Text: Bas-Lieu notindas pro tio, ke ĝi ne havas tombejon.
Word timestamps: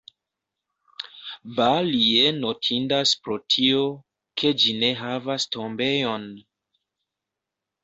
Bas-Lieu 1.57 2.31
notindas 2.39 3.13
pro 3.25 3.37
tio, 3.57 3.85
ke 4.41 4.53
ĝi 4.65 4.75
ne 4.81 4.91
havas 5.05 5.49
tombejon. 5.57 6.29